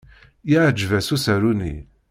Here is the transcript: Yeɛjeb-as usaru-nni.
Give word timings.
Yeɛjeb-as 0.49 1.09
usaru-nni. 1.15 1.75